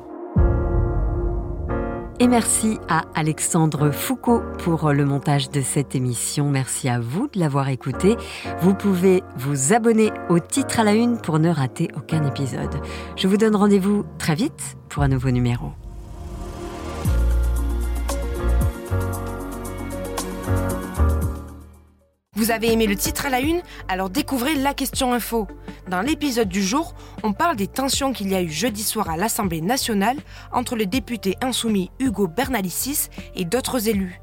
Et 2.21 2.29
merci 2.29 2.79
à 2.89 3.03
Alexandre 3.17 3.91
Foucault 3.91 4.43
pour 4.59 4.93
le 4.93 5.05
montage 5.05 5.51
de 5.51 5.61
cette 5.63 5.97
émission. 5.97 6.49
Merci 6.49 6.89
à 6.89 7.01
vous 7.01 7.27
de 7.27 7.41
l'avoir 7.41 7.71
écouté. 7.71 8.17
Vous 8.61 8.75
pouvez 8.75 9.23
vous 9.37 9.73
abonner 9.73 10.13
au 10.29 10.39
titre 10.39 10.79
à 10.79 10.85
la 10.85 10.93
une 10.93 11.21
pour 11.21 11.41
ne 11.41 11.49
rater 11.49 11.89
aucun 11.97 12.25
épisode. 12.25 12.81
Je 13.17 13.27
vous 13.27 13.37
donne 13.37 13.57
rendez-vous 13.57 14.05
très 14.19 14.37
vite 14.37 14.77
pour 14.91 15.03
un 15.03 15.09
nouveau 15.09 15.33
numéro. 15.33 15.73
Vous 22.45 22.51
avez 22.51 22.71
aimé 22.71 22.87
le 22.87 22.95
titre 22.95 23.25
à 23.25 23.31
la 23.31 23.41
une? 23.41 23.63
Alors 23.89 24.11
découvrez 24.11 24.55
la 24.55 24.75
question 24.75 25.15
info. 25.15 25.49
Dans 25.89 26.03
l'épisode 26.03 26.51
du 26.51 26.63
jour, 26.63 26.95
on 27.23 27.33
parle 27.33 27.57
des 27.57 27.69
tensions 27.69 28.13
qu'il 28.13 28.29
y 28.29 28.35
a 28.35 28.43
eu 28.43 28.51
jeudi 28.51 28.83
soir 28.83 29.09
à 29.09 29.17
l'Assemblée 29.17 29.63
nationale 29.63 30.19
entre 30.53 30.77
le 30.77 30.85
député 30.85 31.39
insoumis 31.41 31.91
Hugo 32.01 32.27
Bernalicis 32.27 33.09
et 33.35 33.47
d'autres 33.47 33.89
élus. 33.89 34.21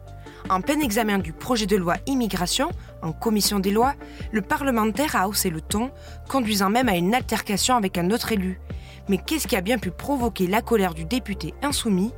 En 0.51 0.61
plein 0.61 0.79
examen 0.81 1.17
du 1.17 1.33
projet 1.33 1.65
de 1.65 1.75
loi 1.75 1.95
immigration, 2.05 2.69
en 3.01 3.11
commission 3.11 3.57
des 3.57 3.71
lois, 3.71 3.95
le 4.31 4.43
parlementaire 4.43 5.15
a 5.15 5.27
haussé 5.27 5.49
le 5.49 5.61
ton, 5.61 5.89
conduisant 6.29 6.69
même 6.69 6.89
à 6.89 6.97
une 6.97 7.15
altercation 7.15 7.75
avec 7.75 7.97
un 7.97 8.11
autre 8.11 8.33
élu. 8.33 8.59
Mais 9.09 9.17
qu'est-ce 9.17 9.47
qui 9.47 9.55
a 9.55 9.61
bien 9.61 9.79
pu 9.79 9.89
provoquer 9.89 10.45
la 10.45 10.61
colère 10.61 10.93
du 10.93 11.05
député 11.05 11.55
insoumis? 11.63 12.13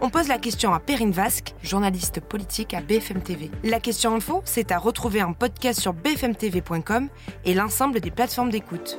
On 0.00 0.10
pose 0.10 0.28
la 0.28 0.38
question 0.38 0.74
à 0.74 0.80
Perrine 0.80 1.10
Vasque, 1.10 1.54
journaliste 1.62 2.20
politique 2.20 2.74
à 2.74 2.80
BFM 2.80 3.22
TV. 3.22 3.50
La 3.62 3.80
question 3.80 4.14
info, 4.14 4.42
c'est 4.44 4.72
à 4.72 4.78
retrouver 4.78 5.22
en 5.22 5.32
podcast 5.32 5.80
sur 5.80 5.92
bfmtv.com 5.92 7.08
et 7.44 7.54
l'ensemble 7.54 8.00
des 8.00 8.10
plateformes 8.10 8.50
d'écoute. 8.50 8.98